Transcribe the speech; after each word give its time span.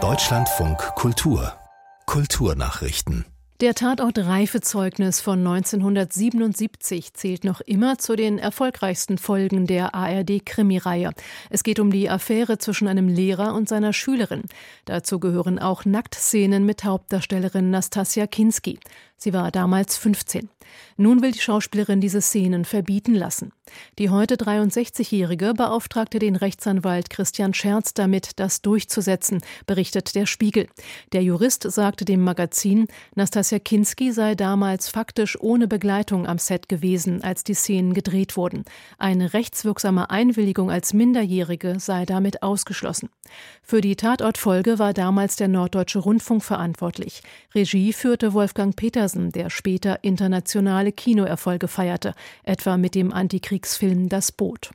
Deutschlandfunk 0.00 0.78
Kultur 0.94 1.52
Kulturnachrichten 2.06 3.24
der 3.60 3.74
Tatort 3.74 4.16
Reifezeugnis 4.16 5.20
von 5.20 5.44
1977 5.44 7.12
zählt 7.12 7.42
noch 7.42 7.60
immer 7.60 7.98
zu 7.98 8.14
den 8.14 8.38
erfolgreichsten 8.38 9.18
Folgen 9.18 9.66
der 9.66 9.96
ARD-Krimireihe. 9.96 11.10
Es 11.50 11.64
geht 11.64 11.80
um 11.80 11.90
die 11.90 12.08
Affäre 12.08 12.58
zwischen 12.58 12.86
einem 12.86 13.08
Lehrer 13.08 13.54
und 13.54 13.68
seiner 13.68 13.92
Schülerin. 13.92 14.44
Dazu 14.84 15.18
gehören 15.18 15.58
auch 15.58 15.84
Nacktszenen 15.84 16.66
mit 16.66 16.84
Hauptdarstellerin 16.84 17.70
Nastasia 17.70 18.28
Kinski. 18.28 18.78
Sie 19.18 19.32
war 19.32 19.50
damals 19.50 19.96
15. 19.96 20.48
Nun 20.96 21.22
will 21.22 21.32
die 21.32 21.40
Schauspielerin 21.40 22.00
diese 22.00 22.20
Szenen 22.20 22.64
verbieten 22.64 23.14
lassen. 23.14 23.52
Die 23.98 24.10
heute 24.10 24.36
63-Jährige 24.36 25.54
beauftragte 25.54 26.18
den 26.18 26.36
Rechtsanwalt 26.36 27.10
Christian 27.10 27.54
Scherz 27.54 27.94
damit, 27.94 28.32
das 28.36 28.62
durchzusetzen, 28.62 29.40
berichtet 29.66 30.14
der 30.14 30.26
Spiegel. 30.26 30.68
Der 31.12 31.22
Jurist 31.22 31.62
sagte 31.70 32.04
dem 32.04 32.22
Magazin, 32.22 32.86
Nastasia 33.14 33.58
Kinski 33.58 34.12
sei 34.12 34.34
damals 34.34 34.88
faktisch 34.88 35.38
ohne 35.40 35.68
Begleitung 35.68 36.26
am 36.26 36.38
Set 36.38 36.68
gewesen, 36.68 37.22
als 37.22 37.44
die 37.44 37.54
Szenen 37.54 37.94
gedreht 37.94 38.36
wurden. 38.36 38.64
Eine 38.98 39.32
rechtswirksame 39.32 40.10
Einwilligung 40.10 40.70
als 40.70 40.92
Minderjährige 40.92 41.80
sei 41.80 42.06
damit 42.06 42.42
ausgeschlossen. 42.42 43.10
Für 43.62 43.80
die 43.80 43.96
Tatortfolge 43.96 44.78
war 44.78 44.94
damals 44.94 45.36
der 45.36 45.48
Norddeutsche 45.48 45.98
Rundfunk 45.98 46.42
verantwortlich. 46.42 47.22
Regie 47.54 47.92
führte 47.92 48.32
Wolfgang 48.32 48.74
Petersen, 49.08 49.32
der 49.32 49.48
später 49.48 49.98
internationale 50.02 50.92
Kinoerfolge 50.92 51.66
feierte, 51.66 52.14
etwa 52.42 52.76
mit 52.76 52.94
dem 52.94 53.12
Antikriegsfilm 53.12 54.08
Das 54.10 54.32
Boot. 54.32 54.70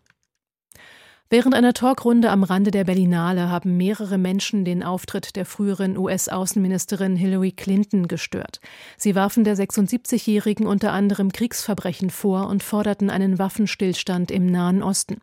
Während 1.34 1.56
einer 1.56 1.74
Talkrunde 1.74 2.30
am 2.30 2.44
Rande 2.44 2.70
der 2.70 2.84
Berlinale 2.84 3.50
haben 3.50 3.76
mehrere 3.76 4.20
Menschen 4.20 4.66
den 4.66 4.84
Auftritt 4.84 5.36
der 5.36 5.48
früheren 5.48 5.98
US-Außenministerin 5.98 7.16
Hillary 7.16 7.52
Clinton 7.52 8.08
gestört. 8.08 8.60
Sie 8.98 9.16
warfen 9.16 9.44
der 9.44 9.58
76-Jährigen 9.58 10.68
unter 10.68 10.94
anderem 10.94 11.32
Kriegsverbrechen 11.32 12.12
vor 12.12 12.50
und 12.50 12.62
forderten 12.62 13.10
einen 13.10 13.40
Waffenstillstand 13.40 14.30
im 14.30 14.46
Nahen 14.46 14.84
Osten. 14.84 15.22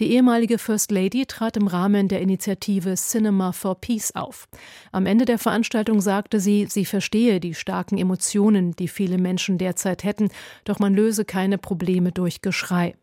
Die 0.00 0.10
ehemalige 0.10 0.58
First 0.58 0.90
Lady 0.90 1.24
trat 1.24 1.56
im 1.56 1.68
Rahmen 1.68 2.08
der 2.08 2.20
Initiative 2.20 2.94
Cinema 2.96 3.52
for 3.52 3.76
Peace 3.76 4.10
auf. 4.16 4.48
Am 4.90 5.06
Ende 5.06 5.24
der 5.24 5.38
Veranstaltung 5.38 6.00
sagte 6.00 6.40
sie, 6.40 6.66
sie 6.68 6.84
verstehe 6.84 7.38
die 7.38 7.54
starken 7.54 7.96
Emotionen, 7.96 8.74
die 8.74 8.88
viele 8.88 9.18
Menschen 9.18 9.58
derzeit 9.58 10.02
hätten, 10.02 10.30
doch 10.64 10.80
man 10.80 10.94
löse 10.94 11.24
keine 11.24 11.58
Probleme 11.58 12.10
durch 12.10 12.42
Geschrei. 12.42 12.96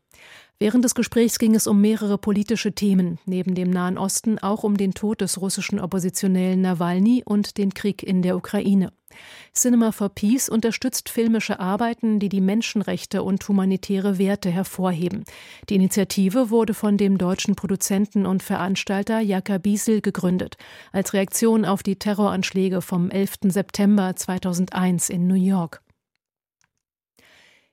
Während 0.61 0.85
des 0.85 0.93
Gesprächs 0.93 1.39
ging 1.39 1.55
es 1.55 1.65
um 1.65 1.81
mehrere 1.81 2.19
politische 2.19 2.73
Themen, 2.73 3.17
neben 3.25 3.55
dem 3.55 3.71
Nahen 3.71 3.97
Osten 3.97 4.37
auch 4.37 4.63
um 4.63 4.77
den 4.77 4.93
Tod 4.93 5.21
des 5.21 5.41
russischen 5.41 5.79
Oppositionellen 5.79 6.61
Nawalny 6.61 7.23
und 7.25 7.57
den 7.57 7.73
Krieg 7.73 8.03
in 8.03 8.21
der 8.21 8.37
Ukraine. 8.37 8.93
Cinema 9.53 9.91
for 9.91 10.09
Peace 10.09 10.49
unterstützt 10.49 11.09
filmische 11.09 11.59
Arbeiten, 11.59 12.19
die 12.19 12.29
die 12.29 12.41
Menschenrechte 12.41 13.23
und 13.23 13.47
humanitäre 13.47 14.19
Werte 14.19 14.51
hervorheben. 14.51 15.23
Die 15.67 15.75
Initiative 15.75 16.51
wurde 16.51 16.75
von 16.75 16.95
dem 16.95 17.17
deutschen 17.17 17.55
Produzenten 17.55 18.27
und 18.27 18.43
Veranstalter 18.43 19.19
Jaka 19.19 19.57
Biesel 19.57 20.01
gegründet, 20.01 20.57
als 20.91 21.13
Reaktion 21.13 21.65
auf 21.65 21.81
die 21.81 21.95
Terroranschläge 21.95 22.83
vom 22.83 23.09
11. 23.09 23.39
September 23.45 24.15
2001 24.15 25.09
in 25.09 25.25
New 25.25 25.33
York. 25.33 25.81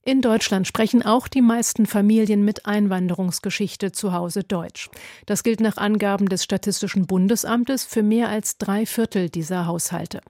In 0.09 0.23
Deutschland 0.23 0.67
sprechen 0.67 1.05
auch 1.05 1.29
die 1.29 1.43
meisten 1.43 1.85
Familien 1.85 2.43
mit 2.43 2.65
Einwanderungsgeschichte 2.65 3.93
zu 3.93 4.15
Hause 4.15 4.43
Deutsch. 4.43 4.89
Das 5.27 5.43
gilt 5.43 5.61
nach 5.61 5.77
Angaben 5.77 6.31
des 6.31 6.45
Statistischen 6.45 7.07
Bundesamtes 7.07 7.85
für 7.85 8.03
mehr 8.03 8.31
als 8.31 8.57
drei 8.57 8.87
Viertel 8.87 9.29
dieser 9.29 9.67
Haushalte. 9.67 10.23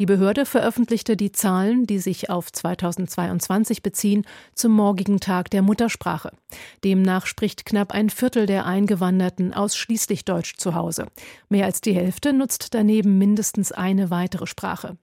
Die 0.00 0.06
Behörde 0.06 0.46
veröffentlichte 0.46 1.16
die 1.16 1.30
Zahlen, 1.30 1.86
die 1.86 2.00
sich 2.00 2.28
auf 2.28 2.50
2022 2.50 3.84
beziehen, 3.84 4.26
zum 4.56 4.72
morgigen 4.72 5.20
Tag 5.20 5.48
der 5.50 5.62
Muttersprache. 5.62 6.32
Demnach 6.84 7.26
spricht 7.26 7.64
knapp 7.64 7.92
ein 7.92 8.10
Viertel 8.10 8.46
der 8.46 8.66
Eingewanderten 8.66 9.54
ausschließlich 9.54 10.24
Deutsch 10.24 10.56
zu 10.56 10.74
Hause. 10.74 11.06
Mehr 11.48 11.66
als 11.66 11.80
die 11.80 11.94
Hälfte 11.94 12.32
nutzt 12.32 12.74
daneben 12.74 13.18
mindestens 13.18 13.72
eine 13.72 14.10
weitere 14.10 14.46
Sprache. 14.46 14.96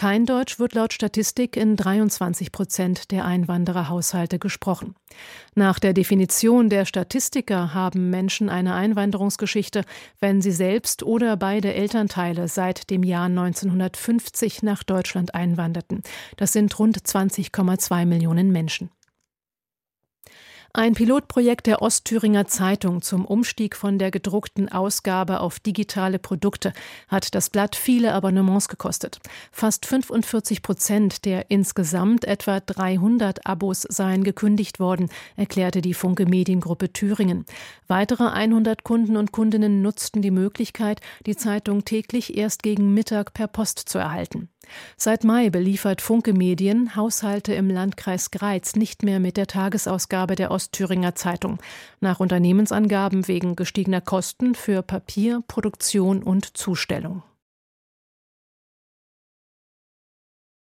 Kein 0.00 0.24
Deutsch 0.24 0.58
wird 0.58 0.74
laut 0.74 0.94
Statistik 0.94 1.58
in 1.58 1.76
23 1.76 2.52
Prozent 2.52 3.10
der 3.10 3.26
Einwandererhaushalte 3.26 4.38
gesprochen. 4.38 4.94
Nach 5.54 5.78
der 5.78 5.92
Definition 5.92 6.70
der 6.70 6.86
Statistiker 6.86 7.74
haben 7.74 8.08
Menschen 8.08 8.48
eine 8.48 8.74
Einwanderungsgeschichte, 8.74 9.84
wenn 10.18 10.40
sie 10.40 10.52
selbst 10.52 11.02
oder 11.02 11.36
beide 11.36 11.74
Elternteile 11.74 12.48
seit 12.48 12.88
dem 12.88 13.02
Jahr 13.02 13.26
1950 13.26 14.62
nach 14.62 14.82
Deutschland 14.84 15.34
einwanderten. 15.34 16.02
Das 16.38 16.54
sind 16.54 16.78
rund 16.78 16.96
20,2 16.96 18.06
Millionen 18.06 18.52
Menschen. 18.52 18.90
Ein 20.72 20.94
Pilotprojekt 20.94 21.66
der 21.66 21.82
Ostthüringer 21.82 22.46
Zeitung 22.46 23.02
zum 23.02 23.24
Umstieg 23.24 23.74
von 23.74 23.98
der 23.98 24.12
gedruckten 24.12 24.70
Ausgabe 24.70 25.40
auf 25.40 25.58
digitale 25.58 26.20
Produkte 26.20 26.72
hat 27.08 27.34
das 27.34 27.50
Blatt 27.50 27.74
viele 27.74 28.14
Abonnements 28.14 28.68
gekostet. 28.68 29.18
Fast 29.50 29.84
45 29.84 30.62
Prozent 30.62 31.24
der 31.24 31.50
insgesamt 31.50 32.24
etwa 32.24 32.60
300 32.60 33.46
Abos 33.46 33.82
seien 33.82 34.22
gekündigt 34.22 34.78
worden, 34.78 35.08
erklärte 35.34 35.80
die 35.80 35.92
Funke 35.92 36.24
Mediengruppe 36.24 36.92
Thüringen. 36.92 37.46
Weitere 37.88 38.28
100 38.28 38.84
Kunden 38.84 39.16
und 39.16 39.32
Kundinnen 39.32 39.82
nutzten 39.82 40.22
die 40.22 40.30
Möglichkeit, 40.30 41.00
die 41.26 41.34
Zeitung 41.34 41.84
täglich 41.84 42.36
erst 42.36 42.62
gegen 42.62 42.94
Mittag 42.94 43.34
per 43.34 43.48
Post 43.48 43.80
zu 43.80 43.98
erhalten. 43.98 44.48
Seit 44.96 45.24
Mai 45.24 45.50
beliefert 45.50 46.00
Funke 46.00 46.32
Medien 46.32 46.94
Haushalte 46.94 47.54
im 47.54 47.70
Landkreis 47.70 48.30
Greiz 48.30 48.76
nicht 48.76 49.02
mehr 49.02 49.20
mit 49.20 49.36
der 49.36 49.46
Tagesausgabe 49.46 50.36
der 50.36 50.50
Ostthüringer 50.50 51.14
Zeitung. 51.14 51.58
Nach 52.00 52.20
Unternehmensangaben 52.20 53.26
wegen 53.26 53.56
gestiegener 53.56 54.00
Kosten 54.00 54.54
für 54.54 54.82
Papier, 54.82 55.42
Produktion 55.48 56.22
und 56.22 56.56
Zustellung. 56.56 57.22